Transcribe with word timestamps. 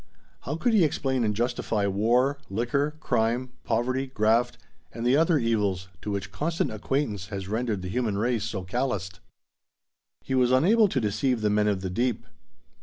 How 0.39 0.55
could 0.55 0.73
he 0.73 0.83
explain 0.83 1.23
and 1.23 1.35
justify 1.35 1.85
war, 1.85 2.39
liquor, 2.49 2.95
crime, 2.99 3.51
poverty, 3.63 4.07
graft, 4.07 4.57
and 4.91 5.05
the 5.05 5.15
other 5.15 5.37
evils 5.37 5.89
to 6.01 6.09
which 6.09 6.31
constant 6.31 6.71
acquaintance 6.71 7.27
has 7.27 7.47
rendered 7.47 7.83
the 7.83 7.87
human 7.87 8.17
race 8.17 8.45
so 8.45 8.63
calloused? 8.63 9.19
He 10.23 10.33
was 10.33 10.51
unable 10.51 10.87
to 10.87 10.99
deceive 10.99 11.41
the 11.41 11.51
men 11.51 11.67
of 11.67 11.81
the 11.81 11.91
deep. 11.91 12.25